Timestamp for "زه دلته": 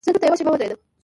0.05-0.25